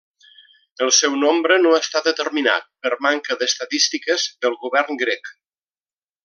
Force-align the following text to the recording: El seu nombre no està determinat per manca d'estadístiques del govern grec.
El 0.85 0.93
seu 0.99 1.17
nombre 1.23 1.57
no 1.65 1.73
està 1.79 2.01
determinat 2.07 2.65
per 2.87 2.93
manca 3.09 3.37
d'estadístiques 3.43 4.27
del 4.47 4.57
govern 4.65 5.01
grec. 5.05 5.33